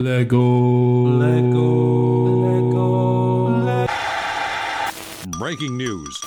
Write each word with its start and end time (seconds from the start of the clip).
Lego. 0.00 0.40
Lego. 1.04 1.76
Bricking 5.38 5.76
news. 5.76 6.18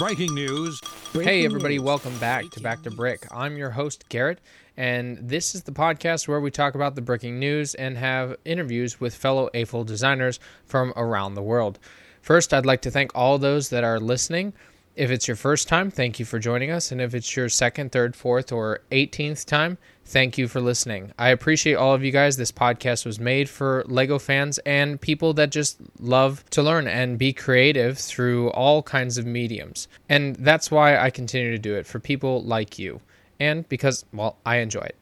Bricking 0.00 0.34
news. 0.34 0.80
Hey, 1.12 1.44
everybody, 1.44 1.78
welcome 1.78 2.18
back 2.18 2.50
to 2.50 2.60
Back 2.60 2.82
2 2.82 2.90
Brick. 2.90 3.28
I'm 3.30 3.56
your 3.56 3.70
host, 3.70 4.04
Garrett, 4.08 4.40
and 4.76 5.16
this 5.18 5.54
is 5.54 5.62
the 5.62 5.70
podcast 5.70 6.26
where 6.26 6.40
we 6.40 6.50
talk 6.50 6.74
about 6.74 6.96
the 6.96 7.02
breaking 7.02 7.38
news 7.38 7.76
and 7.76 7.96
have 7.96 8.34
interviews 8.44 9.00
with 9.00 9.14
fellow 9.14 9.48
AFOL 9.54 9.86
designers 9.86 10.40
from 10.64 10.92
around 10.96 11.36
the 11.36 11.42
world. 11.42 11.78
First, 12.22 12.52
I'd 12.52 12.66
like 12.66 12.82
to 12.82 12.90
thank 12.90 13.12
all 13.14 13.38
those 13.38 13.68
that 13.68 13.84
are 13.84 14.00
listening. 14.00 14.54
If 14.96 15.12
it's 15.12 15.28
your 15.28 15.36
first 15.36 15.68
time, 15.68 15.92
thank 15.92 16.18
you 16.18 16.24
for 16.24 16.40
joining 16.40 16.72
us. 16.72 16.90
And 16.90 17.00
if 17.00 17.14
it's 17.14 17.36
your 17.36 17.48
second, 17.48 17.92
third, 17.92 18.16
fourth, 18.16 18.50
or 18.50 18.80
18th 18.90 19.44
time, 19.44 19.78
thank 20.10 20.36
you 20.36 20.48
for 20.48 20.60
listening. 20.60 21.12
I 21.18 21.28
appreciate 21.28 21.74
all 21.74 21.94
of 21.94 22.02
you 22.02 22.10
guys. 22.10 22.36
This 22.36 22.50
podcast 22.50 23.06
was 23.06 23.20
made 23.20 23.48
for 23.48 23.84
Lego 23.86 24.18
fans 24.18 24.58
and 24.66 25.00
people 25.00 25.34
that 25.34 25.50
just 25.50 25.78
love 26.00 26.44
to 26.50 26.62
learn 26.62 26.88
and 26.88 27.16
be 27.16 27.32
creative 27.32 27.96
through 27.96 28.50
all 28.50 28.82
kinds 28.82 29.18
of 29.18 29.24
mediums. 29.24 29.86
And 30.08 30.34
that's 30.36 30.70
why 30.70 30.98
I 30.98 31.10
continue 31.10 31.52
to 31.52 31.58
do 31.58 31.76
it 31.76 31.86
for 31.86 32.00
people 32.00 32.42
like 32.42 32.78
you. 32.78 33.00
And 33.38 33.68
because, 33.68 34.04
well, 34.12 34.36
I 34.44 34.56
enjoy 34.56 34.80
it. 34.80 34.96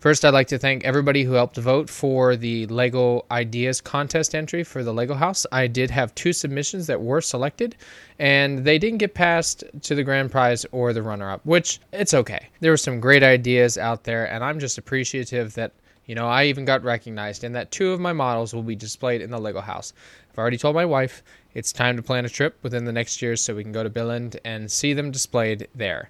First, 0.00 0.24
I'd 0.24 0.32
like 0.32 0.46
to 0.48 0.58
thank 0.58 0.84
everybody 0.84 1.24
who 1.24 1.32
helped 1.32 1.56
vote 1.56 1.90
for 1.90 2.36
the 2.36 2.68
Lego 2.68 3.26
Ideas 3.32 3.80
contest 3.80 4.32
entry 4.32 4.62
for 4.62 4.84
the 4.84 4.94
Lego 4.94 5.14
House. 5.14 5.44
I 5.50 5.66
did 5.66 5.90
have 5.90 6.14
two 6.14 6.32
submissions 6.32 6.86
that 6.86 7.02
were 7.02 7.20
selected, 7.20 7.74
and 8.20 8.60
they 8.60 8.78
didn't 8.78 8.98
get 8.98 9.14
passed 9.14 9.64
to 9.82 9.96
the 9.96 10.04
grand 10.04 10.30
prize 10.30 10.64
or 10.70 10.92
the 10.92 11.02
runner 11.02 11.28
up, 11.28 11.44
which 11.44 11.80
it's 11.92 12.14
okay. 12.14 12.48
There 12.60 12.70
were 12.70 12.76
some 12.76 13.00
great 13.00 13.24
ideas 13.24 13.76
out 13.76 14.04
there, 14.04 14.32
and 14.32 14.44
I'm 14.44 14.60
just 14.60 14.78
appreciative 14.78 15.54
that. 15.54 15.72
You 16.06 16.14
know, 16.14 16.28
I 16.28 16.44
even 16.44 16.64
got 16.64 16.84
recognized, 16.84 17.42
and 17.42 17.54
that 17.56 17.72
two 17.72 17.90
of 17.90 17.98
my 18.00 18.12
models 18.12 18.54
will 18.54 18.62
be 18.62 18.76
displayed 18.76 19.20
in 19.20 19.30
the 19.30 19.38
Lego 19.38 19.60
house. 19.60 19.92
I've 20.30 20.38
already 20.38 20.56
told 20.56 20.76
my 20.76 20.86
wife 20.86 21.24
it's 21.54 21.72
time 21.72 21.96
to 21.96 22.02
plan 22.02 22.24
a 22.24 22.30
trip 22.30 22.56
within 22.62 22.84
the 22.84 22.92
next 22.92 23.20
year 23.20 23.34
so 23.34 23.54
we 23.54 23.64
can 23.64 23.72
go 23.72 23.82
to 23.82 23.90
Billund 23.90 24.38
and 24.44 24.70
see 24.70 24.94
them 24.94 25.10
displayed 25.10 25.66
there 25.74 26.08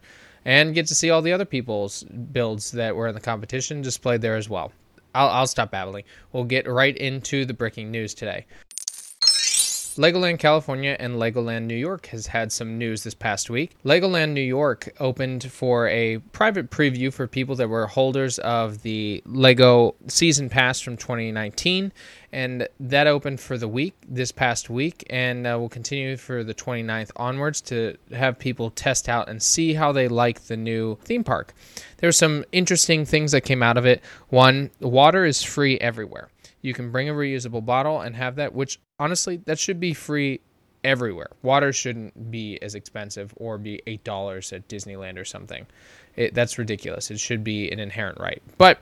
and 0.49 0.75
get 0.75 0.87
to 0.87 0.95
see 0.95 1.11
all 1.11 1.21
the 1.21 1.31
other 1.31 1.45
people's 1.45 2.05
builds 2.05 2.71
that 2.71 2.97
were 2.97 3.07
in 3.07 3.15
the 3.15 3.21
competition 3.21 3.83
displayed 3.83 4.23
there 4.23 4.35
as 4.35 4.49
well. 4.49 4.73
I'll, 5.15 5.29
I'll 5.29 5.47
stop 5.47 5.71
babbling. 5.71 6.05
We'll 6.33 6.45
get 6.45 6.67
right 6.67 6.97
into 6.97 7.45
the 7.45 7.53
breaking 7.53 7.91
news 7.91 8.15
today. 8.15 8.47
Legoland 9.99 10.39
California 10.39 10.97
and 11.01 11.17
Legoland 11.17 11.65
New 11.65 11.75
York 11.75 12.07
has 12.07 12.29
had 12.29 12.53
some 12.53 12.79
news 12.79 13.03
this 13.03 13.15
past 13.15 13.51
week. 13.51 13.77
Legoland 13.85 14.33
New 14.33 14.41
York 14.41 14.95
opened 15.01 15.51
for 15.51 15.89
a 15.89 16.19
private 16.31 16.71
preview 16.71 17.13
for 17.13 17.27
people 17.27 17.57
that 17.57 17.69
were 17.69 17.87
holders 17.87 18.39
of 18.39 18.83
the 18.83 19.21
Lego 19.27 19.97
Season 20.07 20.49
Pass 20.49 20.81
from 20.81 20.97
2019, 20.97 21.93
and 22.33 22.69
that 22.79 23.09
opened 23.09 23.41
for 23.41 23.59
the 23.59 23.67
week 23.67 23.95
this 24.09 24.31
past 24.31 24.71
week, 24.71 25.05
and 25.11 25.47
uh, 25.47 25.59
will 25.59 25.69
continue 25.69 26.17
for 26.17 26.45
the 26.45 26.55
29th 26.55 27.11
onwards 27.17 27.61
to 27.63 27.97
have 28.13 28.39
people 28.39 28.71
test 28.71 29.09
out 29.09 29.29
and 29.29 29.43
see 29.43 29.75
how 29.75 29.91
they 29.91 30.07
like 30.07 30.43
the 30.43 30.57
new 30.57 30.97
theme 31.03 31.25
park. 31.25 31.55
There 31.97 32.09
are 32.09 32.13
some 32.13 32.45
interesting 32.53 33.05
things 33.05 33.33
that 33.33 33.41
came 33.41 33.65
out 33.65 33.77
of 33.77 33.85
it. 33.85 34.03
One, 34.29 34.71
water 34.79 35.25
is 35.25 35.43
free 35.43 35.77
everywhere. 35.81 36.29
You 36.69 36.75
can 36.75 36.91
bring 36.93 37.09
a 37.09 37.15
reusable 37.15 37.65
bottle 37.65 38.03
and 38.03 38.15
have 38.15 38.37
that, 38.37 38.53
which 38.53 38.79
honestly, 38.99 39.39
that 39.47 39.59
should 39.59 39.81
be 39.81 39.95
free 39.95 40.41
everywhere. 40.85 41.31
Water 41.43 41.73
shouldn't 41.73 42.31
be 42.31 42.59
as 42.61 42.75
expensive 42.75 43.33
or 43.37 43.57
be 43.57 43.81
eight 43.87 44.05
dollars 44.05 44.53
at 44.53 44.69
Disneyland 44.69 45.19
or 45.19 45.25
something. 45.25 45.67
It, 46.15 46.35
that's 46.35 46.59
ridiculous. 46.59 47.11
It 47.11 47.21
should 47.21 47.43
be 47.43 47.71
an 47.71 47.81
inherent 47.81 48.21
right. 48.21 48.43
But 48.59 48.81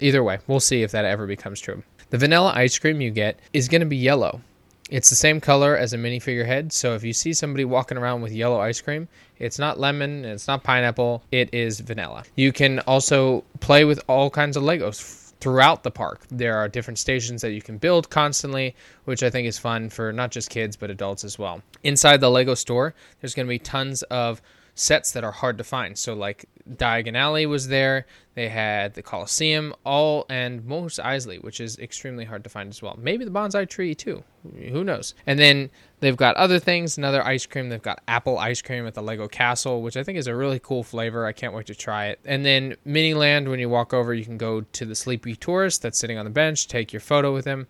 either 0.00 0.24
way, 0.24 0.38
we'll 0.46 0.60
see 0.60 0.82
if 0.82 0.92
that 0.92 1.04
ever 1.04 1.26
becomes 1.26 1.60
true. 1.60 1.82
The 2.08 2.16
vanilla 2.16 2.52
ice 2.54 2.78
cream 2.78 3.02
you 3.02 3.10
get 3.10 3.38
is 3.52 3.68
going 3.68 3.82
to 3.82 3.86
be 3.86 3.98
yellow. 3.98 4.40
It's 4.88 5.10
the 5.10 5.16
same 5.16 5.38
color 5.38 5.76
as 5.76 5.92
a 5.92 5.98
minifigure 5.98 6.46
head, 6.46 6.72
so 6.72 6.94
if 6.94 7.04
you 7.04 7.12
see 7.12 7.34
somebody 7.34 7.66
walking 7.66 7.98
around 7.98 8.22
with 8.22 8.32
yellow 8.32 8.60
ice 8.60 8.80
cream, 8.80 9.08
it's 9.38 9.58
not 9.58 9.78
lemon, 9.78 10.24
it's 10.24 10.46
not 10.46 10.62
pineapple, 10.62 11.22
it 11.32 11.52
is 11.52 11.80
vanilla. 11.80 12.22
You 12.36 12.52
can 12.52 12.78
also 12.80 13.42
play 13.58 13.84
with 13.84 14.00
all 14.08 14.30
kinds 14.30 14.56
of 14.56 14.62
Legos 14.62 15.25
throughout 15.40 15.82
the 15.82 15.90
park. 15.90 16.22
There 16.30 16.56
are 16.56 16.68
different 16.68 16.98
stations 16.98 17.42
that 17.42 17.52
you 17.52 17.62
can 17.62 17.78
build 17.78 18.10
constantly, 18.10 18.74
which 19.04 19.22
I 19.22 19.30
think 19.30 19.46
is 19.46 19.58
fun 19.58 19.90
for 19.90 20.12
not 20.12 20.30
just 20.30 20.50
kids 20.50 20.76
but 20.76 20.90
adults 20.90 21.24
as 21.24 21.38
well. 21.38 21.62
Inside 21.82 22.20
the 22.20 22.30
Lego 22.30 22.54
store, 22.54 22.94
there's 23.20 23.34
going 23.34 23.46
to 23.46 23.50
be 23.50 23.58
tons 23.58 24.02
of 24.04 24.40
sets 24.76 25.10
that 25.12 25.24
are 25.24 25.32
hard 25.32 25.58
to 25.58 25.64
find. 25.64 25.98
So 25.98 26.14
like 26.14 26.44
Diagon 26.70 27.16
Alley 27.16 27.46
was 27.46 27.68
there. 27.68 28.06
They 28.34 28.50
had 28.50 28.92
the 28.92 29.02
Coliseum, 29.02 29.74
all 29.84 30.26
and 30.28 30.64
Mos 30.66 31.00
Eisley, 31.02 31.42
which 31.42 31.60
is 31.60 31.78
extremely 31.78 32.26
hard 32.26 32.44
to 32.44 32.50
find 32.50 32.68
as 32.68 32.82
well. 32.82 32.96
Maybe 33.00 33.24
the 33.24 33.30
bonsai 33.30 33.68
tree 33.68 33.94
too. 33.94 34.22
Who 34.70 34.84
knows? 34.84 35.14
And 35.26 35.38
then 35.38 35.70
they've 36.00 36.16
got 36.16 36.36
other 36.36 36.58
things, 36.58 36.98
another 36.98 37.24
ice 37.24 37.46
cream. 37.46 37.70
They've 37.70 37.80
got 37.80 38.02
apple 38.06 38.38
ice 38.38 38.60
cream 38.60 38.86
at 38.86 38.92
the 38.92 39.02
Lego 39.02 39.26
Castle, 39.26 39.80
which 39.80 39.96
I 39.96 40.04
think 40.04 40.18
is 40.18 40.26
a 40.26 40.36
really 40.36 40.58
cool 40.58 40.82
flavor. 40.82 41.24
I 41.24 41.32
can't 41.32 41.54
wait 41.54 41.66
to 41.66 41.74
try 41.74 42.06
it. 42.08 42.20
And 42.26 42.44
then 42.44 42.76
Miniland, 42.86 43.48
when 43.48 43.58
you 43.58 43.70
walk 43.70 43.94
over, 43.94 44.12
you 44.12 44.24
can 44.24 44.36
go 44.36 44.60
to 44.60 44.84
the 44.84 44.94
Sleepy 44.94 45.34
Tourist 45.36 45.80
that's 45.80 45.98
sitting 45.98 46.18
on 46.18 46.26
the 46.26 46.30
bench, 46.30 46.68
take 46.68 46.92
your 46.92 47.00
photo 47.00 47.32
with 47.32 47.46
him 47.46 47.66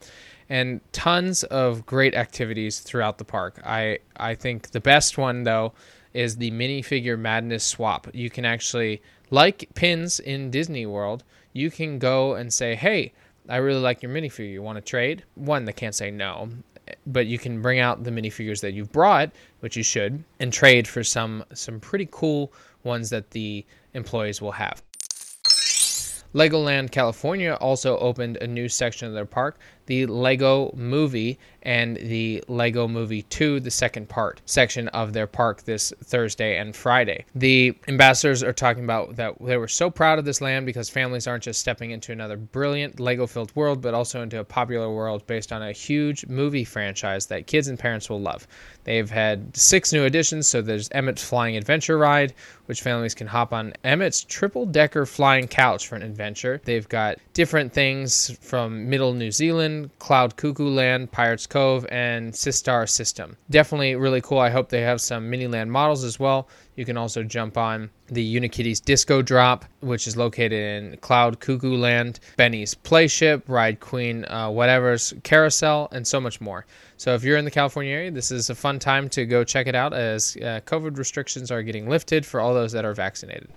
and 0.48 0.80
tons 0.92 1.42
of 1.44 1.84
great 1.86 2.14
activities 2.14 2.80
throughout 2.80 3.18
the 3.18 3.24
park. 3.24 3.60
I 3.64 3.98
I 4.16 4.34
think 4.34 4.70
the 4.70 4.80
best 4.80 5.18
one 5.18 5.42
though 5.44 5.72
is 6.16 6.36
the 6.36 6.50
minifigure 6.50 7.18
madness 7.18 7.62
swap. 7.62 8.08
You 8.14 8.30
can 8.30 8.46
actually, 8.46 9.02
like 9.30 9.68
pins 9.74 10.18
in 10.18 10.50
Disney 10.50 10.86
World, 10.86 11.24
you 11.52 11.70
can 11.70 11.98
go 11.98 12.34
and 12.34 12.52
say, 12.52 12.74
hey, 12.74 13.12
I 13.50 13.56
really 13.56 13.80
like 13.80 14.02
your 14.02 14.10
minifigure. 14.10 14.50
You 14.50 14.62
want 14.62 14.76
to 14.76 14.82
trade? 14.82 15.24
One, 15.34 15.66
they 15.66 15.74
can't 15.74 15.94
say 15.94 16.10
no, 16.10 16.48
but 17.06 17.26
you 17.26 17.38
can 17.38 17.60
bring 17.60 17.80
out 17.80 18.02
the 18.02 18.10
minifigures 18.10 18.62
that 18.62 18.72
you've 18.72 18.90
brought, 18.92 19.30
which 19.60 19.76
you 19.76 19.82
should, 19.82 20.24
and 20.40 20.50
trade 20.50 20.88
for 20.88 21.04
some 21.04 21.44
some 21.52 21.80
pretty 21.80 22.08
cool 22.10 22.50
ones 22.82 23.10
that 23.10 23.30
the 23.30 23.64
employees 23.92 24.40
will 24.40 24.52
have. 24.52 24.82
Legoland 26.34 26.90
California 26.90 27.54
also 27.60 27.98
opened 27.98 28.36
a 28.38 28.46
new 28.46 28.68
section 28.68 29.06
of 29.06 29.14
their 29.14 29.26
park, 29.26 29.58
the 29.86 30.06
Lego 30.06 30.72
Movie 30.76 31.38
and 31.62 31.96
the 31.96 32.44
Lego 32.46 32.86
Movie 32.86 33.22
2, 33.22 33.58
the 33.58 33.70
second 33.72 34.08
part 34.08 34.40
section 34.46 34.86
of 34.88 35.12
their 35.12 35.26
park 35.26 35.64
this 35.64 35.92
Thursday 36.04 36.58
and 36.58 36.76
Friday. 36.76 37.24
The 37.34 37.76
ambassadors 37.88 38.44
are 38.44 38.52
talking 38.52 38.84
about 38.84 39.16
that 39.16 39.34
they 39.40 39.56
were 39.56 39.66
so 39.66 39.90
proud 39.90 40.20
of 40.20 40.24
this 40.24 40.40
land 40.40 40.64
because 40.64 40.88
families 40.88 41.26
aren't 41.26 41.42
just 41.42 41.60
stepping 41.60 41.90
into 41.90 42.12
another 42.12 42.36
brilliant 42.36 43.00
Lego 43.00 43.26
filled 43.26 43.54
world, 43.56 43.82
but 43.82 43.94
also 43.94 44.22
into 44.22 44.38
a 44.38 44.44
popular 44.44 44.92
world 44.92 45.26
based 45.26 45.52
on 45.52 45.62
a 45.62 45.72
huge 45.72 46.24
movie 46.26 46.64
franchise 46.64 47.26
that 47.26 47.48
kids 47.48 47.66
and 47.66 47.78
parents 47.78 48.08
will 48.08 48.20
love. 48.20 48.46
They've 48.84 49.10
had 49.10 49.56
six 49.56 49.92
new 49.92 50.04
additions, 50.04 50.46
so 50.46 50.62
there's 50.62 50.88
Emmett's 50.90 51.24
Flying 51.24 51.56
Adventure 51.56 51.98
Ride, 51.98 52.32
which 52.66 52.82
families 52.82 53.14
can 53.14 53.26
hop 53.26 53.52
on 53.52 53.74
Emmett's 53.82 54.22
triple 54.22 54.66
decker 54.66 55.04
flying 55.04 55.48
couch 55.48 55.88
for 55.88 55.96
an 55.96 56.02
adventure. 56.02 56.60
They've 56.64 56.88
got 56.88 57.18
different 57.34 57.72
things 57.72 58.36
from 58.40 58.88
Middle 58.88 59.12
New 59.12 59.32
Zealand, 59.32 59.75
Cloud 59.98 60.36
Cuckoo 60.36 60.68
Land, 60.68 61.12
Pirates 61.12 61.46
Cove, 61.46 61.86
and 61.90 62.32
Systar 62.32 62.88
System. 62.88 63.36
Definitely 63.50 63.94
really 63.96 64.20
cool. 64.20 64.38
I 64.38 64.50
hope 64.50 64.68
they 64.68 64.82
have 64.82 65.00
some 65.00 65.30
Miniland 65.30 65.68
models 65.68 66.04
as 66.04 66.18
well. 66.18 66.48
You 66.76 66.84
can 66.84 66.96
also 66.96 67.22
jump 67.22 67.56
on 67.56 67.90
the 68.08 68.36
Unikitty's 68.36 68.80
Disco 68.80 69.22
Drop, 69.22 69.64
which 69.80 70.06
is 70.06 70.16
located 70.16 70.52
in 70.52 70.96
Cloud 70.98 71.40
Cuckoo 71.40 71.76
Land, 71.76 72.20
Benny's 72.36 72.74
Playship, 72.74 73.42
Ride 73.48 73.80
Queen, 73.80 74.24
uh, 74.28 74.48
Watevra's 74.48 75.14
Carousel, 75.22 75.88
and 75.92 76.06
so 76.06 76.20
much 76.20 76.40
more. 76.40 76.66
So 76.98 77.14
if 77.14 77.24
you're 77.24 77.38
in 77.38 77.44
the 77.44 77.50
California 77.50 77.92
area, 77.92 78.10
this 78.10 78.30
is 78.30 78.50
a 78.50 78.54
fun 78.54 78.78
time 78.78 79.08
to 79.10 79.26
go 79.26 79.44
check 79.44 79.66
it 79.66 79.74
out 79.74 79.92
as 79.92 80.36
uh, 80.36 80.60
COVID 80.66 80.98
restrictions 80.98 81.50
are 81.50 81.62
getting 81.62 81.88
lifted 81.88 82.24
for 82.24 82.40
all 82.40 82.54
those 82.54 82.72
that 82.72 82.84
are 82.84 82.94
vaccinated. 82.94 83.50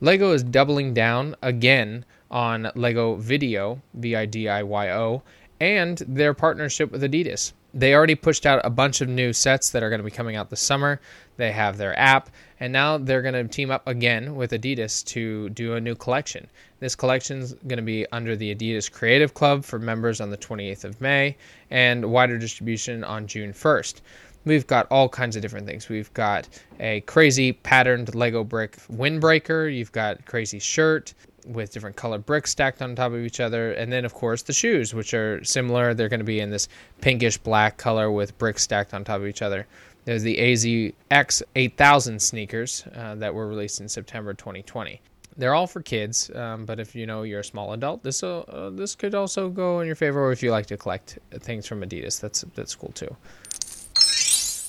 Lego 0.00 0.32
is 0.32 0.42
doubling 0.42 0.92
down 0.92 1.34
again 1.42 2.04
on 2.30 2.70
Lego 2.74 3.16
VIDIYO, 3.16 3.80
V 3.94 4.14
I 4.14 4.26
D 4.26 4.48
I 4.48 4.62
Y 4.62 4.90
O, 4.90 5.22
and 5.58 5.98
their 6.06 6.34
partnership 6.34 6.92
with 6.92 7.02
Adidas. 7.02 7.52
They 7.72 7.94
already 7.94 8.14
pushed 8.14 8.46
out 8.46 8.60
a 8.64 8.70
bunch 8.70 9.00
of 9.00 9.08
new 9.08 9.32
sets 9.32 9.70
that 9.70 9.82
are 9.82 9.90
going 9.90 10.00
to 10.00 10.04
be 10.04 10.10
coming 10.10 10.36
out 10.36 10.48
this 10.48 10.60
summer. 10.60 11.00
They 11.36 11.52
have 11.52 11.76
their 11.76 11.98
app, 11.98 12.30
and 12.58 12.72
now 12.72 12.96
they're 12.96 13.22
going 13.22 13.34
to 13.34 13.44
team 13.44 13.70
up 13.70 13.86
again 13.86 14.34
with 14.34 14.52
Adidas 14.52 15.04
to 15.06 15.50
do 15.50 15.74
a 15.74 15.80
new 15.80 15.94
collection. 15.94 16.48
This 16.78 16.94
collection 16.94 17.40
is 17.40 17.54
going 17.66 17.78
to 17.78 17.82
be 17.82 18.06
under 18.12 18.36
the 18.36 18.54
Adidas 18.54 18.90
Creative 18.90 19.32
Club 19.32 19.64
for 19.64 19.78
members 19.78 20.20
on 20.20 20.30
the 20.30 20.38
28th 20.38 20.84
of 20.84 21.00
May 21.00 21.36
and 21.70 22.04
wider 22.10 22.38
distribution 22.38 23.04
on 23.04 23.26
June 23.26 23.52
1st. 23.52 24.00
We've 24.46 24.66
got 24.66 24.86
all 24.92 25.08
kinds 25.08 25.34
of 25.34 25.42
different 25.42 25.66
things. 25.66 25.88
We've 25.88 26.12
got 26.14 26.48
a 26.78 27.00
crazy 27.02 27.52
patterned 27.52 28.14
Lego 28.14 28.44
brick 28.44 28.76
windbreaker. 28.88 29.76
You've 29.76 29.90
got 29.90 30.24
crazy 30.24 30.60
shirt 30.60 31.14
with 31.46 31.72
different 31.72 31.96
colored 31.96 32.24
bricks 32.24 32.52
stacked 32.52 32.80
on 32.80 32.94
top 32.94 33.12
of 33.12 33.18
each 33.18 33.40
other. 33.40 33.72
And 33.72 33.92
then, 33.92 34.04
of 34.04 34.14
course, 34.14 34.42
the 34.42 34.52
shoes, 34.52 34.94
which 34.94 35.14
are 35.14 35.42
similar. 35.44 35.94
They're 35.94 36.08
going 36.08 36.20
to 36.20 36.24
be 36.24 36.38
in 36.38 36.50
this 36.50 36.68
pinkish 37.00 37.38
black 37.38 37.76
color 37.76 38.10
with 38.12 38.38
bricks 38.38 38.62
stacked 38.62 38.94
on 38.94 39.02
top 39.02 39.20
of 39.20 39.26
each 39.26 39.42
other. 39.42 39.66
There's 40.04 40.22
the 40.22 40.36
AZX 40.36 41.42
8000 41.56 42.22
sneakers 42.22 42.84
uh, 42.94 43.16
that 43.16 43.34
were 43.34 43.48
released 43.48 43.80
in 43.80 43.88
September 43.88 44.32
2020. 44.32 45.00
They're 45.36 45.54
all 45.54 45.66
for 45.66 45.82
kids, 45.82 46.30
um, 46.34 46.64
but 46.64 46.78
if 46.78 46.94
you 46.94 47.04
know 47.04 47.24
you're 47.24 47.40
a 47.40 47.44
small 47.44 47.72
adult, 47.74 48.02
this 48.02 48.22
uh, 48.22 48.70
this 48.72 48.94
could 48.94 49.14
also 49.14 49.50
go 49.50 49.80
in 49.80 49.86
your 49.86 49.96
favor. 49.96 50.24
Or 50.24 50.32
if 50.32 50.42
you 50.42 50.50
like 50.50 50.64
to 50.66 50.78
collect 50.78 51.18
things 51.40 51.66
from 51.66 51.82
Adidas, 51.82 52.20
that's 52.20 52.42
that's 52.54 52.74
cool 52.74 52.92
too. 52.92 53.14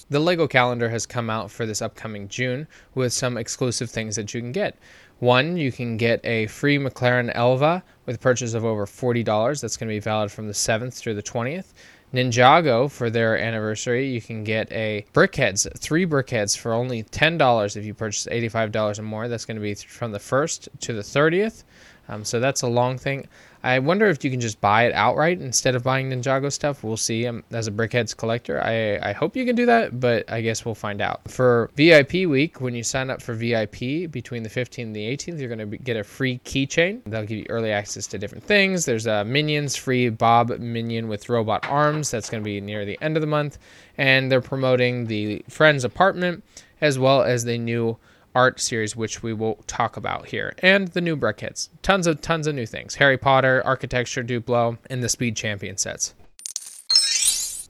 The 0.09 0.19
Lego 0.19 0.47
calendar 0.47 0.87
has 0.89 1.05
come 1.05 1.29
out 1.29 1.51
for 1.51 1.65
this 1.65 1.81
upcoming 1.81 2.29
June 2.29 2.65
with 2.95 3.11
some 3.11 3.35
exclusive 3.35 3.89
things 3.89 4.15
that 4.15 4.33
you 4.33 4.39
can 4.39 4.53
get. 4.53 4.77
One, 5.19 5.57
you 5.57 5.69
can 5.69 5.97
get 5.97 6.23
a 6.23 6.47
free 6.47 6.77
McLaren 6.77 7.29
Elva 7.35 7.83
with 8.05 8.15
a 8.15 8.19
purchase 8.19 8.53
of 8.53 8.63
over 8.63 8.85
$40. 8.85 9.59
That's 9.59 9.75
going 9.75 9.89
to 9.89 9.95
be 9.95 9.99
valid 9.99 10.31
from 10.31 10.47
the 10.47 10.53
7th 10.53 10.93
through 10.93 11.15
the 11.15 11.23
20th. 11.23 11.73
Ninjago 12.13 12.89
for 12.89 13.09
their 13.09 13.37
anniversary, 13.37 14.07
you 14.07 14.21
can 14.21 14.45
get 14.45 14.71
a 14.71 15.05
BrickHeadz, 15.13 15.77
three 15.77 16.05
BrickHeadz 16.05 16.57
for 16.57 16.71
only 16.71 17.03
$10 17.03 17.75
if 17.75 17.83
you 17.83 17.93
purchase 17.93 18.27
$85 18.31 18.99
or 18.99 19.01
more. 19.01 19.27
That's 19.27 19.43
going 19.43 19.57
to 19.57 19.61
be 19.61 19.75
from 19.75 20.13
the 20.13 20.19
1st 20.19 20.69
to 20.79 20.93
the 20.93 21.01
30th. 21.01 21.65
Um, 22.09 22.23
so 22.23 22.39
that's 22.39 22.61
a 22.61 22.67
long 22.67 22.97
thing. 22.97 23.27
I 23.63 23.79
wonder 23.79 24.05
if 24.05 24.23
you 24.23 24.31
can 24.31 24.39
just 24.39 24.61
buy 24.61 24.85
it 24.85 24.93
outright 24.93 25.41
instead 25.41 25.75
of 25.75 25.83
buying 25.83 26.09
Ninjago 26.09 26.51
stuff. 26.51 26.83
We'll 26.83 26.95
see. 26.95 27.27
Um, 27.27 27.43
as 27.51 27.67
a 27.67 27.71
BrickHeadz 27.71 28.15
collector, 28.15 28.61
I, 28.63 29.09
I 29.09 29.11
hope 29.13 29.35
you 29.35 29.45
can 29.45 29.55
do 29.55 29.65
that, 29.65 29.99
but 29.99 30.31
I 30.31 30.41
guess 30.41 30.63
we'll 30.63 30.75
find 30.75 31.01
out. 31.01 31.29
For 31.29 31.69
VIP 31.75 32.29
week, 32.29 32.61
when 32.61 32.75
you 32.75 32.83
sign 32.83 33.09
up 33.09 33.21
for 33.21 33.33
VIP 33.33 34.09
between 34.11 34.43
the 34.43 34.49
15th 34.49 34.83
and 34.83 34.95
the 34.95 35.05
18th, 35.05 35.39
you're 35.39 35.53
going 35.53 35.69
to 35.69 35.77
get 35.77 35.97
a 35.97 36.03
free 36.03 36.39
keychain. 36.45 37.01
They'll 37.05 37.25
give 37.25 37.39
you 37.39 37.45
early 37.49 37.71
access 37.71 38.07
to 38.07 38.17
different 38.17 38.43
things. 38.43 38.85
There's 38.85 39.07
a 39.07 39.25
Minions 39.25 39.75
free 39.75 40.09
Bob 40.09 40.49
Minion 40.59 41.07
with 41.07 41.27
robot 41.27 41.67
arms. 41.67 42.11
That's 42.11 42.29
going 42.29 42.41
to 42.41 42.45
be 42.45 42.61
near 42.61 42.85
the 42.85 42.97
end 43.01 43.17
of 43.17 43.21
the 43.21 43.27
month. 43.27 43.57
And 43.97 44.31
they're 44.31 44.39
promoting 44.39 45.07
the 45.07 45.43
Friends 45.49 45.83
apartment 45.83 46.43
as 46.79 46.99
well 46.99 47.23
as 47.23 47.43
the 47.43 47.57
new 47.57 47.97
art 48.37 48.59
series, 48.59 48.95
which 48.95 49.23
we 49.23 49.33
will 49.33 49.55
talk 49.65 49.97
about 49.97 50.27
here, 50.27 50.53
and 50.59 50.89
the 50.89 51.01
new 51.01 51.17
BrickHeadz. 51.17 51.69
Tons 51.81 52.05
of 52.05 52.21
tons 52.21 52.45
of 52.45 52.53
new 52.53 52.67
things: 52.67 52.93
Harry 52.95 53.17
Potter, 53.17 53.63
Architecture, 53.65 54.23
Duplo, 54.23 54.77
and 54.91 55.01
the 55.01 55.09
Speed 55.09 55.35
Champion 55.35 55.75
sets. 55.75 56.13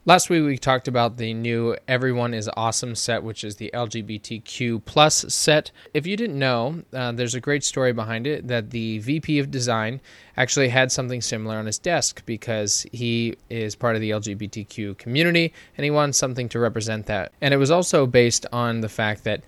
Last 0.05 0.29
week 0.29 0.43
we 0.43 0.57
talked 0.57 0.87
about 0.87 1.17
the 1.17 1.33
new 1.33 1.75
Everyone 1.87 2.33
is 2.33 2.49
Awesome 2.55 2.95
set, 2.95 3.23
which 3.23 3.43
is 3.43 3.55
the 3.55 3.71
LGBTQ 3.73 4.83
plus 4.85 5.25
set. 5.33 5.71
If 5.93 6.05
you 6.05 6.15
didn't 6.17 6.39
know, 6.39 6.83
uh, 6.93 7.13
there's 7.13 7.35
a 7.35 7.41
great 7.41 7.63
story 7.63 7.93
behind 7.93 8.27
it 8.27 8.47
that 8.47 8.69
the 8.69 8.99
VP 8.99 9.39
of 9.39 9.51
Design 9.51 10.01
actually 10.37 10.69
had 10.69 10.91
something 10.91 11.21
similar 11.21 11.57
on 11.57 11.65
his 11.65 11.79
desk 11.79 12.23
because 12.25 12.85
he 12.91 13.35
is 13.49 13.75
part 13.75 13.95
of 13.95 14.01
the 14.01 14.11
LGBTQ 14.11 14.97
community 14.97 15.53
and 15.77 15.83
he 15.83 15.91
wants 15.91 16.17
something 16.17 16.47
to 16.49 16.59
represent 16.59 17.07
that. 17.07 17.31
And 17.41 17.53
it 17.53 17.57
was 17.57 17.71
also 17.71 18.05
based 18.05 18.45
on 18.51 18.81
the 18.81 18.89
fact 18.89 19.23
that 19.23 19.41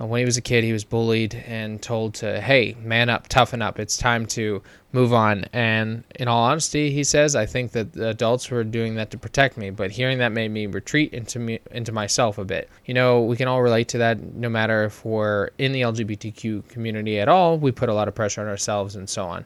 uh, 0.00 0.06
when 0.06 0.18
he 0.18 0.24
was 0.24 0.36
a 0.36 0.42
kid, 0.42 0.62
he 0.62 0.72
was 0.72 0.84
bullied 0.84 1.34
and 1.46 1.80
told 1.80 2.14
to, 2.14 2.40
hey, 2.40 2.76
man 2.80 3.08
up, 3.08 3.28
toughen 3.28 3.62
up. 3.62 3.78
It's 3.78 3.96
time 3.96 4.26
to 4.26 4.62
move 4.92 5.12
on. 5.12 5.46
And 5.52 6.04
in 6.16 6.28
all 6.28 6.44
honesty, 6.44 6.90
he 6.90 7.02
says, 7.02 7.34
I 7.34 7.46
think 7.46 7.72
that 7.72 7.92
the 7.92 8.08
adults 8.08 8.50
were 8.50 8.62
doing 8.62 8.94
that 8.96 9.10
to 9.12 9.18
protect 9.18 9.56
me. 9.56 9.70
But 9.70 9.90
hearing 9.90 10.18
that 10.18 10.32
made 10.32 10.50
me 10.50 10.66
retreat 10.66 11.12
into 11.12 11.38
me 11.38 11.60
into 11.70 11.92
myself 11.92 12.38
a 12.38 12.44
bit. 12.44 12.68
You 12.84 12.94
know, 12.94 13.22
we 13.22 13.36
can 13.36 13.48
all 13.48 13.62
relate 13.62 13.88
to 13.88 13.98
that. 13.98 14.20
No 14.34 14.48
matter 14.48 14.84
if 14.84 15.04
we're 15.04 15.50
in 15.58 15.72
the 15.72 15.82
LGBTQ 15.82 16.68
community 16.68 17.18
at 17.18 17.28
all, 17.28 17.58
we 17.58 17.72
put 17.72 17.88
a 17.88 17.94
lot 17.94 18.08
of 18.08 18.14
pressure 18.14 18.42
on 18.42 18.48
ourselves 18.48 18.96
and 18.96 19.08
so 19.08 19.26
on. 19.26 19.44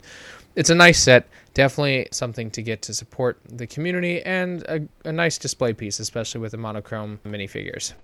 It's 0.56 0.70
a 0.70 0.74
nice 0.74 1.00
set. 1.00 1.28
Definitely 1.54 2.08
something 2.12 2.50
to 2.52 2.62
get 2.62 2.82
to 2.82 2.94
support 2.94 3.40
the 3.48 3.66
community 3.66 4.22
and 4.22 4.62
a, 4.64 4.80
a 5.04 5.12
nice 5.12 5.38
display 5.38 5.72
piece, 5.72 6.00
especially 6.00 6.40
with 6.40 6.52
the 6.52 6.58
monochrome 6.58 7.20
minifigures. 7.24 7.94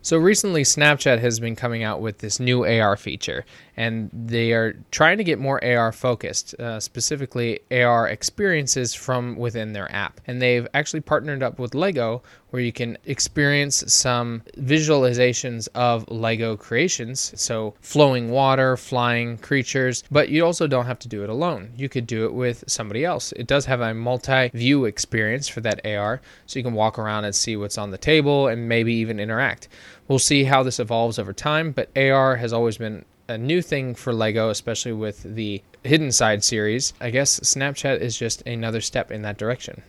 So 0.00 0.16
recently, 0.16 0.62
Snapchat 0.62 1.18
has 1.18 1.38
been 1.38 1.54
coming 1.54 1.82
out 1.82 2.00
with 2.00 2.18
this 2.18 2.40
new 2.40 2.64
AR 2.64 2.96
feature, 2.96 3.44
and 3.78 4.10
they 4.12 4.50
are 4.50 4.72
trying 4.90 5.18
to 5.18 5.24
get 5.24 5.38
more 5.38 5.64
AR 5.64 5.92
focused, 5.92 6.52
uh, 6.58 6.80
specifically 6.80 7.60
AR 7.70 8.08
experiences 8.08 8.92
from 8.92 9.36
within 9.36 9.72
their 9.72 9.90
app. 9.94 10.20
And 10.26 10.42
they've 10.42 10.66
actually 10.74 11.02
partnered 11.02 11.44
up 11.44 11.60
with 11.60 11.76
Lego, 11.76 12.24
where 12.50 12.60
you 12.60 12.72
can 12.72 12.98
experience 13.04 13.84
some 13.86 14.42
visualizations 14.56 15.68
of 15.76 16.10
Lego 16.10 16.56
creations, 16.56 17.32
so 17.40 17.74
flowing 17.80 18.30
water, 18.30 18.76
flying 18.76 19.38
creatures, 19.38 20.02
but 20.10 20.28
you 20.28 20.44
also 20.44 20.66
don't 20.66 20.86
have 20.86 20.98
to 20.98 21.08
do 21.08 21.22
it 21.22 21.30
alone. 21.30 21.70
You 21.76 21.88
could 21.88 22.08
do 22.08 22.24
it 22.24 22.34
with 22.34 22.64
somebody 22.66 23.04
else. 23.04 23.30
It 23.32 23.46
does 23.46 23.66
have 23.66 23.80
a 23.80 23.94
multi 23.94 24.48
view 24.48 24.86
experience 24.86 25.46
for 25.46 25.60
that 25.60 25.86
AR, 25.86 26.20
so 26.46 26.58
you 26.58 26.64
can 26.64 26.74
walk 26.74 26.98
around 26.98 27.26
and 27.26 27.34
see 27.34 27.56
what's 27.56 27.78
on 27.78 27.92
the 27.92 27.98
table 27.98 28.48
and 28.48 28.68
maybe 28.68 28.94
even 28.94 29.20
interact. 29.20 29.68
We'll 30.08 30.18
see 30.18 30.42
how 30.42 30.64
this 30.64 30.80
evolves 30.80 31.20
over 31.20 31.32
time, 31.32 31.70
but 31.70 31.96
AR 31.96 32.34
has 32.34 32.52
always 32.52 32.76
been 32.76 33.04
a 33.28 33.36
new 33.38 33.60
thing 33.60 33.94
for 33.94 34.12
Lego, 34.12 34.48
especially 34.48 34.92
with 34.92 35.22
the 35.22 35.62
Hidden 35.84 36.12
Side 36.12 36.42
series. 36.42 36.94
I 37.00 37.10
guess 37.10 37.40
Snapchat 37.40 38.00
is 38.00 38.16
just 38.16 38.42
another 38.42 38.80
step 38.80 39.10
in 39.10 39.22
that 39.22 39.36
direction. 39.36 39.82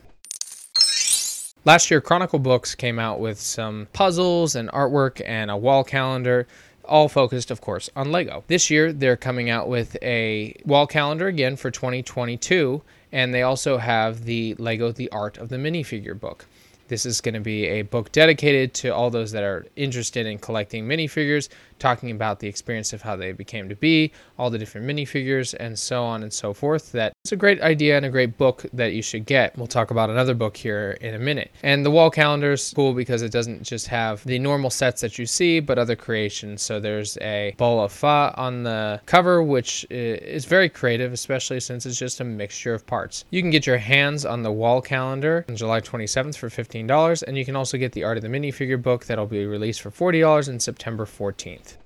Last 1.64 1.90
year, 1.90 2.00
Chronicle 2.00 2.38
Books 2.38 2.74
came 2.74 2.98
out 2.98 3.20
with 3.20 3.40
some 3.40 3.88
puzzles 3.92 4.54
and 4.54 4.70
artwork 4.70 5.20
and 5.26 5.50
a 5.50 5.56
wall 5.56 5.84
calendar, 5.84 6.46
all 6.84 7.08
focused, 7.08 7.50
of 7.50 7.60
course, 7.60 7.90
on 7.94 8.10
Lego. 8.12 8.44
This 8.46 8.70
year, 8.70 8.92
they're 8.92 9.16
coming 9.16 9.50
out 9.50 9.68
with 9.68 9.96
a 10.02 10.54
wall 10.64 10.86
calendar 10.86 11.26
again 11.26 11.56
for 11.56 11.70
2022, 11.70 12.82
and 13.12 13.34
they 13.34 13.42
also 13.42 13.78
have 13.78 14.24
the 14.24 14.54
Lego 14.54 14.90
The 14.90 15.10
Art 15.10 15.36
of 15.38 15.50
the 15.50 15.56
Minifigure 15.56 16.18
book. 16.18 16.46
This 16.90 17.06
is 17.06 17.20
going 17.20 17.34
to 17.34 17.40
be 17.40 17.66
a 17.66 17.82
book 17.82 18.10
dedicated 18.10 18.74
to 18.74 18.88
all 18.88 19.10
those 19.10 19.30
that 19.30 19.44
are 19.44 19.64
interested 19.76 20.26
in 20.26 20.38
collecting 20.38 20.88
minifigures, 20.88 21.48
talking 21.78 22.10
about 22.10 22.40
the 22.40 22.48
experience 22.48 22.92
of 22.92 23.00
how 23.00 23.14
they 23.14 23.30
became 23.30 23.68
to 23.68 23.76
be, 23.76 24.10
all 24.36 24.50
the 24.50 24.58
different 24.58 24.88
minifigures, 24.88 25.54
and 25.60 25.78
so 25.78 26.02
on 26.02 26.24
and 26.24 26.32
so 26.32 26.52
forth. 26.52 26.90
That 26.90 27.12
it's 27.24 27.30
a 27.30 27.36
great 27.36 27.62
idea 27.62 27.96
and 27.96 28.04
a 28.04 28.10
great 28.10 28.36
book 28.36 28.66
that 28.72 28.92
you 28.92 29.02
should 29.02 29.24
get. 29.24 29.56
We'll 29.56 29.68
talk 29.68 29.92
about 29.92 30.10
another 30.10 30.34
book 30.34 30.56
here 30.56 30.98
in 31.00 31.14
a 31.14 31.18
minute. 31.20 31.52
And 31.62 31.86
the 31.86 31.92
wall 31.92 32.10
calendar 32.10 32.52
is 32.52 32.72
cool 32.74 32.92
because 32.92 33.22
it 33.22 33.30
doesn't 33.30 33.62
just 33.62 33.86
have 33.86 34.24
the 34.24 34.40
normal 34.40 34.70
sets 34.70 35.00
that 35.02 35.16
you 35.16 35.26
see, 35.26 35.60
but 35.60 35.78
other 35.78 35.94
creations. 35.94 36.60
So 36.60 36.80
there's 36.80 37.16
a 37.18 37.54
bowl 37.56 37.84
of 37.84 37.92
pho 37.92 38.34
on 38.36 38.64
the 38.64 39.00
cover, 39.06 39.44
which 39.44 39.86
is 39.90 40.44
very 40.44 40.68
creative, 40.68 41.12
especially 41.12 41.60
since 41.60 41.86
it's 41.86 41.98
just 41.98 42.18
a 42.20 42.24
mixture 42.24 42.74
of 42.74 42.84
parts. 42.84 43.24
You 43.30 43.42
can 43.42 43.50
get 43.50 43.64
your 43.64 43.78
hands 43.78 44.26
on 44.26 44.42
the 44.42 44.50
wall 44.50 44.82
calendar 44.82 45.44
on 45.48 45.54
July 45.54 45.80
27th 45.80 46.36
for 46.36 46.48
$15, 46.48 46.79
and 46.88 47.36
you 47.36 47.44
can 47.44 47.56
also 47.56 47.78
get 47.78 47.92
the 47.92 48.04
Art 48.04 48.16
of 48.16 48.22
the 48.22 48.28
Minifigure 48.28 48.80
book 48.80 49.06
that'll 49.06 49.26
be 49.26 49.46
released 49.46 49.82
for 49.82 49.90
$40 49.90 50.48
on 50.48 50.60
September 50.60 51.04
14th. 51.04 51.76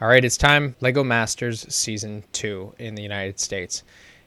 All 0.00 0.08
right, 0.08 0.24
it's 0.24 0.36
time. 0.36 0.76
Lego 0.80 1.02
Masters 1.02 1.66
Season 1.74 2.22
2 2.32 2.74
in 2.78 2.94
the 2.94 3.02
United 3.02 3.40
States. 3.40 3.82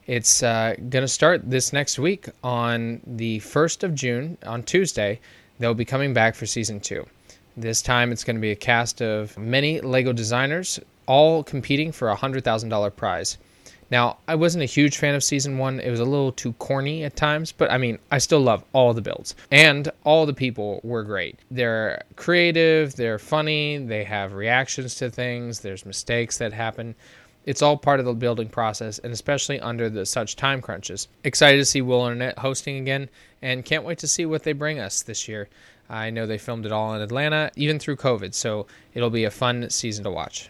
It's 0.06 0.44
uh, 0.44 0.76
going 0.90 1.04
to 1.04 1.08
start 1.08 1.50
this 1.50 1.72
next 1.72 1.98
week 1.98 2.28
on 2.44 3.00
the 3.06 3.40
1st 3.40 3.84
of 3.84 3.96
June, 3.96 4.38
on 4.46 4.63
Tuesday. 4.63 5.20
They'll 5.60 5.74
be 5.74 5.86
coming 5.86 6.13
back 6.13 6.36
for 6.36 6.46
Season 6.46 6.80
2. 6.80 7.06
This 7.56 7.82
time 7.82 8.12
it's 8.12 8.24
going 8.24 8.36
to 8.36 8.42
be 8.42 8.51
a 8.51 8.56
cast 8.56 9.01
of 9.01 9.38
many 9.38 9.80
Lego 9.80 10.12
designers, 10.12 10.80
all 11.06 11.44
competing 11.44 11.92
for 11.92 12.10
a 12.10 12.18
$100,000 12.18 12.96
prize. 12.96 13.38
Now, 13.91 14.19
I 14.25 14.36
wasn't 14.36 14.63
a 14.63 14.67
huge 14.67 14.98
fan 14.98 15.15
of 15.15 15.24
season 15.24 15.57
one. 15.57 15.81
It 15.81 15.89
was 15.89 16.00
a 16.00 16.05
little 16.05 16.31
too 16.31 16.53
corny 16.53 17.03
at 17.03 17.17
times, 17.17 17.51
but 17.51 17.69
I 17.69 17.77
mean, 17.77 18.00
I 18.10 18.19
still 18.19 18.39
love 18.39 18.63
all 18.71 18.93
the 18.93 19.01
builds. 19.01 19.36
And 19.51 19.91
all 20.05 20.25
the 20.25 20.33
people 20.33 20.79
were 20.81 21.03
great. 21.03 21.38
They're 21.51 22.01
creative, 22.15 22.95
they're 22.95 23.19
funny, 23.19 23.77
they 23.77 24.05
have 24.05 24.31
reactions 24.31 24.95
to 24.95 25.10
things, 25.10 25.60
there's 25.60 25.86
mistakes 25.86 26.38
that 26.38 26.53
happen. 26.53 26.95
It's 27.45 27.62
all 27.62 27.75
part 27.75 28.00
of 28.00 28.05
the 28.05 28.13
building 28.13 28.48
process, 28.48 29.00
and 29.00 29.12
especially 29.12 29.60
under 29.60 29.89
the 29.89 30.05
such 30.05 30.38
time 30.38 30.62
crunches. 30.62 31.10
Excited 31.25 31.57
to 31.57 31.65
see 31.65 31.81
Will 31.81 32.03
Arnett 32.03 32.38
hosting 32.39 32.77
again, 32.77 33.10
and 33.41 33.65
can't 33.65 33.83
wait 33.83 33.98
to 34.00 34.07
see 34.07 34.25
what 34.25 34.43
they 34.43 34.53
bring 34.53 34.79
us 34.79 35.01
this 35.01 35.27
year. 35.27 35.50
I 35.89 36.12
know 36.12 36.25
they 36.25 36.38
filmed 36.38 36.65
it 36.65 36.71
all 36.71 36.93
in 36.93 37.01
Atlanta, 37.01 37.51
even 37.57 37.77
through 37.77 37.98
COVID, 37.98 38.33
so 38.33 38.67
it'll 38.93 39.10
be 39.10 39.25
a 39.25 39.31
fun 39.31 39.69
season 39.69 40.05
to 40.05 40.12
watch. 40.12 40.50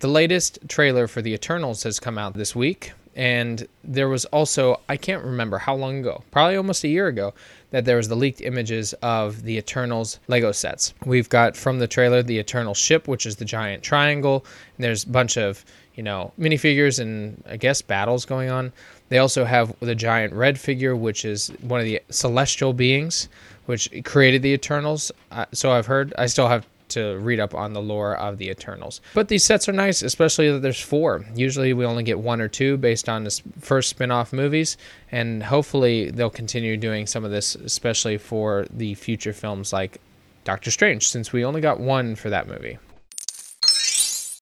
The 0.00 0.08
latest 0.08 0.60
trailer 0.66 1.06
for 1.06 1.20
The 1.20 1.34
Eternals 1.34 1.82
has 1.82 2.00
come 2.00 2.16
out 2.16 2.32
this 2.32 2.56
week, 2.56 2.92
and 3.14 3.68
there 3.84 4.08
was 4.08 4.24
also, 4.24 4.80
I 4.88 4.96
can't 4.96 5.22
remember 5.22 5.58
how 5.58 5.74
long 5.74 5.98
ago, 5.98 6.24
probably 6.30 6.56
almost 6.56 6.84
a 6.84 6.88
year 6.88 7.08
ago, 7.08 7.34
that 7.70 7.84
there 7.84 7.98
was 7.98 8.08
the 8.08 8.16
leaked 8.16 8.40
images 8.40 8.94
of 9.02 9.42
the 9.42 9.58
Eternals 9.58 10.18
Lego 10.26 10.52
sets. 10.52 10.94
We've 11.04 11.28
got 11.28 11.54
from 11.54 11.80
the 11.80 11.86
trailer 11.86 12.22
the 12.22 12.38
Eternal 12.38 12.72
ship, 12.72 13.08
which 13.08 13.26
is 13.26 13.36
the 13.36 13.44
giant 13.44 13.82
triangle, 13.82 14.46
and 14.78 14.84
there's 14.84 15.04
a 15.04 15.10
bunch 15.10 15.36
of, 15.36 15.66
you 15.94 16.02
know, 16.02 16.32
minifigures 16.40 16.98
and 16.98 17.44
I 17.46 17.58
guess 17.58 17.82
battles 17.82 18.24
going 18.24 18.48
on. 18.48 18.72
They 19.10 19.18
also 19.18 19.44
have 19.44 19.78
the 19.80 19.94
giant 19.94 20.32
red 20.32 20.58
figure, 20.58 20.96
which 20.96 21.26
is 21.26 21.48
one 21.60 21.78
of 21.78 21.84
the 21.84 22.00
celestial 22.08 22.72
beings, 22.72 23.28
which 23.66 23.90
created 24.04 24.40
the 24.40 24.54
Eternals. 24.54 25.12
Uh, 25.30 25.44
so 25.52 25.72
I've 25.72 25.86
heard. 25.86 26.14
I 26.16 26.24
still 26.24 26.48
have 26.48 26.66
to 26.90 27.18
read 27.18 27.40
up 27.40 27.54
on 27.54 27.72
the 27.72 27.82
lore 27.82 28.16
of 28.16 28.38
the 28.38 28.50
Eternals. 28.50 29.00
But 29.14 29.28
these 29.28 29.44
sets 29.44 29.68
are 29.68 29.72
nice, 29.72 30.02
especially 30.02 30.50
that 30.52 30.60
there's 30.60 30.80
four. 30.80 31.24
Usually 31.34 31.72
we 31.72 31.84
only 31.84 32.02
get 32.02 32.18
one 32.18 32.40
or 32.40 32.48
two 32.48 32.76
based 32.76 33.08
on 33.08 33.24
the 33.24 33.40
first 33.60 33.90
spin 33.90 34.10
off 34.10 34.32
movies, 34.32 34.76
and 35.10 35.42
hopefully 35.42 36.10
they'll 36.10 36.30
continue 36.30 36.76
doing 36.76 37.06
some 37.06 37.24
of 37.24 37.30
this, 37.30 37.54
especially 37.54 38.18
for 38.18 38.66
the 38.70 38.94
future 38.94 39.32
films 39.32 39.72
like 39.72 40.00
Doctor 40.44 40.70
Strange, 40.70 41.08
since 41.08 41.32
we 41.32 41.44
only 41.44 41.60
got 41.60 41.80
one 41.80 42.14
for 42.14 42.30
that 42.30 42.48
movie. 42.48 42.78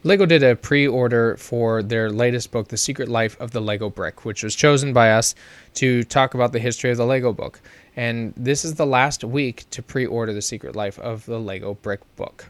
Lego 0.04 0.26
did 0.26 0.44
a 0.44 0.54
pre 0.54 0.86
order 0.86 1.36
for 1.38 1.82
their 1.82 2.08
latest 2.08 2.52
book, 2.52 2.68
The 2.68 2.76
Secret 2.76 3.08
Life 3.08 3.36
of 3.40 3.50
the 3.50 3.60
Lego 3.60 3.90
Brick, 3.90 4.24
which 4.24 4.44
was 4.44 4.54
chosen 4.54 4.92
by 4.92 5.10
us 5.10 5.34
to 5.74 6.04
talk 6.04 6.34
about 6.34 6.52
the 6.52 6.60
history 6.60 6.92
of 6.92 6.98
the 6.98 7.04
Lego 7.04 7.32
book. 7.32 7.60
And 7.96 8.32
this 8.36 8.64
is 8.64 8.76
the 8.76 8.86
last 8.86 9.24
week 9.24 9.68
to 9.70 9.82
pre 9.82 10.06
order 10.06 10.32
The 10.32 10.40
Secret 10.40 10.76
Life 10.76 11.00
of 11.00 11.26
the 11.26 11.40
Lego 11.40 11.74
Brick 11.74 11.98
book. 12.14 12.46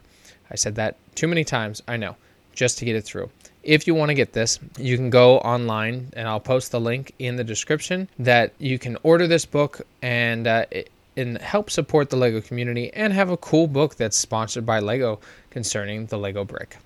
I 0.51 0.55
said 0.55 0.75
that 0.75 0.97
too 1.15 1.27
many 1.27 1.43
times, 1.43 1.81
I 1.87 1.97
know, 1.97 2.15
just 2.53 2.77
to 2.77 2.85
get 2.85 2.95
it 2.95 3.01
through. 3.01 3.31
If 3.63 3.87
you 3.87 3.95
want 3.95 4.09
to 4.09 4.15
get 4.15 4.31
this, 4.31 4.59
you 4.77 4.95
can 4.95 5.09
go 5.09 5.39
online 5.39 6.11
and 6.13 6.27
I'll 6.27 6.39
post 6.39 6.71
the 6.71 6.79
link 6.79 7.15
in 7.17 7.35
the 7.35 7.43
description 7.43 8.07
that 8.19 8.53
you 8.59 8.77
can 8.77 8.95
order 9.01 9.25
this 9.25 9.45
book 9.45 9.81
and 10.03 10.45
uh, 10.45 10.65
and 11.17 11.39
help 11.39 11.71
support 11.71 12.11
the 12.11 12.15
Lego 12.15 12.41
community 12.41 12.93
and 12.93 13.11
have 13.11 13.31
a 13.31 13.37
cool 13.37 13.65
book 13.65 13.95
that's 13.95 14.17
sponsored 14.17 14.67
by 14.67 14.77
Lego 14.77 15.19
concerning 15.49 16.05
the 16.05 16.17
Lego 16.19 16.45
brick. 16.45 16.77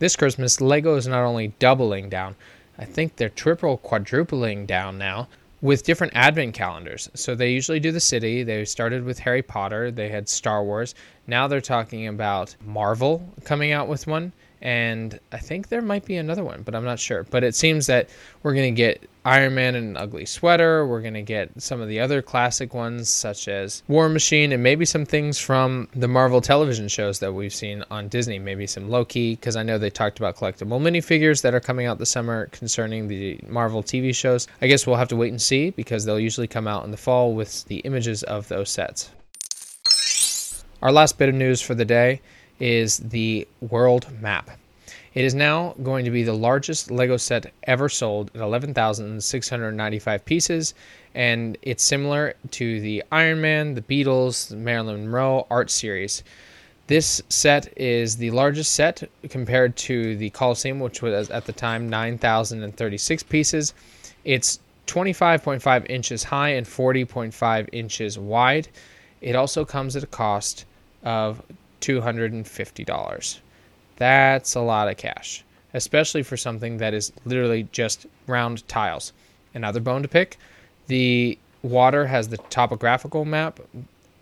This 0.00 0.16
Christmas, 0.16 0.62
Lego 0.62 0.96
is 0.96 1.06
not 1.06 1.24
only 1.24 1.48
doubling 1.58 2.08
down, 2.08 2.34
I 2.78 2.86
think 2.86 3.16
they're 3.16 3.28
triple, 3.28 3.76
quadrupling 3.76 4.64
down 4.64 4.96
now 4.96 5.28
with 5.60 5.84
different 5.84 6.14
advent 6.16 6.54
calendars. 6.54 7.10
So 7.12 7.34
they 7.34 7.50
usually 7.52 7.80
do 7.80 7.92
the 7.92 8.00
city. 8.00 8.42
They 8.42 8.64
started 8.64 9.04
with 9.04 9.18
Harry 9.18 9.42
Potter, 9.42 9.90
they 9.90 10.08
had 10.08 10.26
Star 10.26 10.64
Wars. 10.64 10.94
Now 11.26 11.48
they're 11.48 11.60
talking 11.60 12.08
about 12.08 12.56
Marvel 12.64 13.28
coming 13.44 13.72
out 13.72 13.88
with 13.88 14.06
one 14.06 14.32
and 14.62 15.20
I 15.32 15.38
think 15.38 15.68
there 15.68 15.82
might 15.82 16.06
be 16.06 16.16
another 16.16 16.44
one, 16.44 16.62
but 16.62 16.74
I'm 16.74 16.84
not 16.84 16.98
sure. 16.98 17.24
But 17.24 17.44
it 17.44 17.54
seems 17.54 17.86
that 17.86 18.08
we're 18.42 18.54
going 18.54 18.74
to 18.74 18.76
get 18.76 19.08
Iron 19.24 19.54
Man 19.54 19.74
in 19.74 19.84
an 19.84 19.96
ugly 19.96 20.24
sweater. 20.24 20.86
We're 20.86 21.02
going 21.02 21.14
to 21.14 21.22
get 21.22 21.60
some 21.60 21.80
of 21.80 21.88
the 21.88 22.00
other 22.00 22.22
classic 22.22 22.72
ones, 22.72 23.10
such 23.10 23.48
as 23.48 23.82
War 23.86 24.08
Machine, 24.08 24.52
and 24.52 24.62
maybe 24.62 24.84
some 24.86 25.04
things 25.04 25.38
from 25.38 25.88
the 25.94 26.08
Marvel 26.08 26.40
television 26.40 26.88
shows 26.88 27.18
that 27.18 27.34
we've 27.34 27.54
seen 27.54 27.84
on 27.90 28.08
Disney. 28.08 28.38
Maybe 28.38 28.66
some 28.66 28.88
Loki, 28.88 29.34
because 29.34 29.56
I 29.56 29.62
know 29.62 29.76
they 29.76 29.90
talked 29.90 30.18
about 30.18 30.36
collectible 30.36 30.80
minifigures 30.80 31.42
that 31.42 31.54
are 31.54 31.60
coming 31.60 31.86
out 31.86 31.98
this 31.98 32.10
summer 32.10 32.46
concerning 32.46 33.08
the 33.08 33.38
Marvel 33.46 33.82
TV 33.82 34.14
shows. 34.14 34.48
I 34.62 34.68
guess 34.68 34.86
we'll 34.86 34.96
have 34.96 35.08
to 35.08 35.16
wait 35.16 35.30
and 35.30 35.42
see 35.42 35.70
because 35.70 36.04
they'll 36.04 36.18
usually 36.18 36.48
come 36.48 36.66
out 36.66 36.84
in 36.84 36.90
the 36.90 36.96
fall 36.96 37.34
with 37.34 37.64
the 37.66 37.78
images 37.80 38.22
of 38.22 38.48
those 38.48 38.70
sets. 38.70 39.10
Our 40.80 40.92
last 40.92 41.18
bit 41.18 41.28
of 41.28 41.34
news 41.34 41.60
for 41.60 41.74
the 41.74 41.84
day 41.84 42.22
is 42.58 42.98
the 42.98 43.46
world 43.60 44.06
map. 44.20 44.50
It 45.12 45.24
is 45.24 45.34
now 45.34 45.74
going 45.82 46.04
to 46.04 46.10
be 46.12 46.22
the 46.22 46.32
largest 46.32 46.88
Lego 46.88 47.16
set 47.16 47.52
ever 47.64 47.88
sold 47.88 48.30
at 48.32 48.40
11,695 48.40 50.24
pieces, 50.24 50.72
and 51.16 51.58
it's 51.62 51.82
similar 51.82 52.34
to 52.52 52.80
the 52.80 53.02
Iron 53.10 53.40
Man, 53.40 53.74
the 53.74 53.82
Beatles, 53.82 54.48
the 54.48 54.56
Marilyn 54.56 55.06
Monroe 55.06 55.48
art 55.50 55.68
series. 55.68 56.22
This 56.86 57.20
set 57.28 57.76
is 57.76 58.18
the 58.18 58.30
largest 58.30 58.72
set 58.72 59.10
compared 59.28 59.76
to 59.78 60.16
the 60.16 60.30
Coliseum, 60.30 60.78
which 60.78 61.02
was 61.02 61.28
at 61.30 61.44
the 61.44 61.52
time 61.52 61.88
9,036 61.88 63.22
pieces. 63.24 63.74
It's 64.24 64.60
25.5 64.86 65.90
inches 65.90 66.22
high 66.22 66.50
and 66.50 66.66
40.5 66.66 67.68
inches 67.72 68.16
wide. 68.16 68.68
It 69.20 69.34
also 69.34 69.64
comes 69.64 69.96
at 69.96 70.04
a 70.04 70.08
cost 70.08 70.66
of 71.02 71.42
$250. 71.80 73.40
That's 74.00 74.54
a 74.54 74.60
lot 74.62 74.88
of 74.88 74.96
cash, 74.96 75.44
especially 75.74 76.22
for 76.22 76.38
something 76.38 76.78
that 76.78 76.94
is 76.94 77.12
literally 77.26 77.68
just 77.70 78.06
round 78.26 78.66
tiles. 78.66 79.12
Another 79.52 79.78
bone 79.78 80.00
to 80.00 80.08
pick 80.08 80.38
the 80.86 81.38
water 81.62 82.06
has 82.06 82.28
the 82.28 82.38
topographical 82.38 83.26
map, 83.26 83.60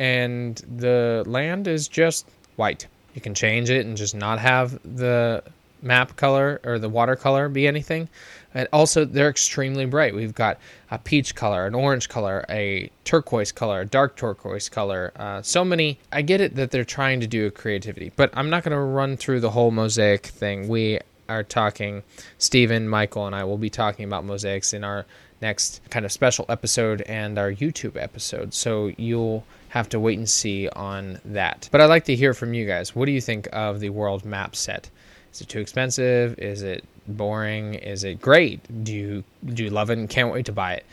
and 0.00 0.56
the 0.78 1.22
land 1.28 1.68
is 1.68 1.86
just 1.86 2.26
white. 2.56 2.88
You 3.14 3.20
can 3.20 3.34
change 3.34 3.70
it 3.70 3.86
and 3.86 3.96
just 3.96 4.16
not 4.16 4.40
have 4.40 4.80
the 4.82 5.44
map 5.80 6.16
color 6.16 6.60
or 6.64 6.80
the 6.80 6.88
water 6.88 7.14
color 7.14 7.48
be 7.48 7.68
anything. 7.68 8.08
And 8.54 8.66
also, 8.72 9.04
they're 9.04 9.28
extremely 9.28 9.84
bright. 9.84 10.14
We've 10.14 10.34
got 10.34 10.58
a 10.90 10.98
peach 10.98 11.34
color, 11.34 11.66
an 11.66 11.74
orange 11.74 12.08
color, 12.08 12.44
a 12.48 12.90
turquoise 13.04 13.52
color, 13.52 13.80
a 13.80 13.86
dark 13.86 14.16
turquoise 14.16 14.68
color. 14.68 15.12
Uh, 15.16 15.42
so 15.42 15.64
many. 15.64 15.98
I 16.10 16.22
get 16.22 16.40
it 16.40 16.54
that 16.56 16.70
they're 16.70 16.84
trying 16.84 17.20
to 17.20 17.26
do 17.26 17.46
a 17.46 17.50
creativity, 17.50 18.10
but 18.16 18.30
I'm 18.32 18.48
not 18.50 18.64
going 18.64 18.76
to 18.76 18.80
run 18.80 19.16
through 19.16 19.40
the 19.40 19.50
whole 19.50 19.70
mosaic 19.70 20.26
thing. 20.26 20.66
We 20.66 20.98
are 21.28 21.42
talking, 21.42 22.02
Stephen, 22.38 22.88
Michael, 22.88 23.26
and 23.26 23.36
I 23.36 23.44
will 23.44 23.58
be 23.58 23.70
talking 23.70 24.06
about 24.06 24.24
mosaics 24.24 24.72
in 24.72 24.82
our 24.82 25.04
next 25.40 25.80
kind 25.90 26.04
of 26.04 26.10
special 26.12 26.46
episode 26.48 27.02
and 27.02 27.38
our 27.38 27.52
YouTube 27.52 27.96
episode. 27.96 28.54
So 28.54 28.92
you'll 28.96 29.44
have 29.68 29.88
to 29.90 30.00
wait 30.00 30.18
and 30.18 30.28
see 30.28 30.68
on 30.70 31.20
that. 31.24 31.68
But 31.70 31.80
I'd 31.80 31.86
like 31.86 32.06
to 32.06 32.16
hear 32.16 32.34
from 32.34 32.54
you 32.54 32.66
guys. 32.66 32.96
What 32.96 33.04
do 33.06 33.12
you 33.12 33.20
think 33.20 33.48
of 33.52 33.80
the 33.80 33.90
world 33.90 34.24
map 34.24 34.56
set? 34.56 34.90
Is 35.32 35.42
it 35.42 35.48
too 35.48 35.60
expensive? 35.60 36.38
Is 36.38 36.62
it 36.62 36.84
boring? 37.16 37.74
Is 37.74 38.04
it 38.04 38.20
great? 38.20 38.84
Do 38.84 38.92
you 38.92 39.24
do 39.44 39.64
you 39.64 39.70
love 39.70 39.90
it 39.90 39.98
and 39.98 40.08
can't 40.08 40.32
wait 40.32 40.46
to 40.46 40.52
buy 40.52 40.74
it? 40.74 40.86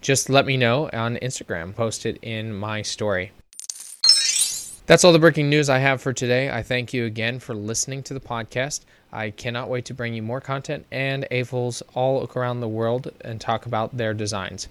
Just 0.00 0.28
let 0.28 0.46
me 0.46 0.56
know 0.56 0.90
on 0.92 1.16
Instagram. 1.16 1.74
Post 1.74 2.06
it 2.06 2.18
in 2.22 2.54
my 2.54 2.82
story. 2.82 3.32
That's 4.86 5.04
all 5.04 5.12
the 5.12 5.18
breaking 5.18 5.48
news 5.48 5.68
I 5.68 5.78
have 5.78 6.02
for 6.02 6.12
today. 6.12 6.50
I 6.50 6.62
thank 6.62 6.92
you 6.92 7.04
again 7.06 7.38
for 7.38 7.54
listening 7.54 8.02
to 8.04 8.14
the 8.14 8.20
podcast. 8.20 8.80
I 9.12 9.30
cannot 9.30 9.68
wait 9.68 9.84
to 9.86 9.94
bring 9.94 10.14
you 10.14 10.22
more 10.22 10.40
content 10.40 10.86
and 10.90 11.26
AFOLs 11.30 11.82
all 11.94 12.28
around 12.34 12.60
the 12.60 12.68
world 12.68 13.12
and 13.20 13.40
talk 13.40 13.66
about 13.66 13.96
their 13.96 14.12
designs 14.12 14.68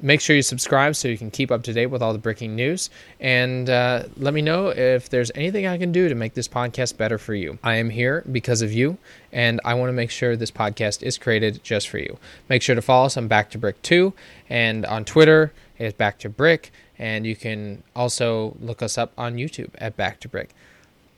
make 0.00 0.20
sure 0.20 0.36
you 0.36 0.42
subscribe 0.42 0.94
so 0.96 1.08
you 1.08 1.18
can 1.18 1.30
keep 1.30 1.50
up 1.50 1.62
to 1.64 1.72
date 1.72 1.86
with 1.86 2.02
all 2.02 2.12
the 2.12 2.18
breaking 2.18 2.54
news. 2.54 2.90
And 3.20 3.68
uh, 3.70 4.04
let 4.16 4.34
me 4.34 4.42
know 4.42 4.68
if 4.68 5.08
there's 5.08 5.30
anything 5.34 5.66
I 5.66 5.78
can 5.78 5.92
do 5.92 6.08
to 6.08 6.14
make 6.14 6.34
this 6.34 6.48
podcast 6.48 6.96
better 6.96 7.18
for 7.18 7.34
you. 7.34 7.58
I 7.62 7.76
am 7.76 7.90
here 7.90 8.24
because 8.30 8.62
of 8.62 8.72
you, 8.72 8.98
and 9.32 9.60
I 9.64 9.74
want 9.74 9.88
to 9.88 9.94
make 9.94 10.10
sure 10.10 10.36
this 10.36 10.50
podcast 10.50 11.02
is 11.02 11.18
created 11.18 11.62
just 11.62 11.88
for 11.88 11.98
you. 11.98 12.18
Make 12.48 12.62
sure 12.62 12.74
to 12.74 12.82
follow 12.82 13.06
us 13.06 13.16
on 13.16 13.28
Back 13.28 13.50
to 13.50 13.58
Brick 13.58 13.80
2, 13.82 14.12
and 14.48 14.84
on 14.86 15.04
Twitter, 15.04 15.52
it's 15.78 15.96
Back 15.96 16.18
2 16.18 16.28
Brick. 16.28 16.72
And 16.98 17.26
you 17.26 17.36
can 17.36 17.82
also 17.94 18.56
look 18.58 18.82
us 18.82 18.96
up 18.96 19.12
on 19.18 19.36
YouTube 19.36 19.70
at 19.76 19.96
Back 19.96 20.20
2 20.20 20.28
Brick. 20.28 20.50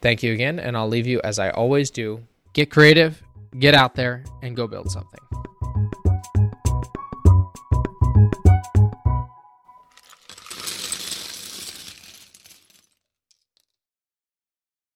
Thank 0.01 0.23
you 0.23 0.33
again, 0.33 0.59
and 0.59 0.77
I'll 0.77 0.89
leave 0.89 1.07
you 1.07 1.21
as 1.23 1.39
I 1.39 1.51
always 1.51 1.91
do. 1.91 2.25
Get 2.53 2.71
creative, 2.71 3.23
get 3.59 3.75
out 3.75 3.95
there, 3.95 4.25
and 4.43 4.57
go 4.57 4.67
build 4.67 4.91
something. 4.91 5.21